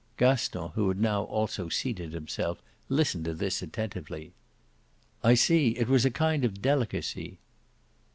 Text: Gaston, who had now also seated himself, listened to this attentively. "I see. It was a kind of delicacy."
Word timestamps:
Gaston, 0.17 0.69
who 0.69 0.87
had 0.87 0.99
now 0.99 1.25
also 1.25 1.69
seated 1.69 2.11
himself, 2.11 2.59
listened 2.89 3.23
to 3.25 3.35
this 3.35 3.61
attentively. 3.61 4.33
"I 5.23 5.35
see. 5.35 5.77
It 5.77 5.87
was 5.87 6.05
a 6.05 6.09
kind 6.09 6.43
of 6.43 6.59
delicacy." 6.59 7.37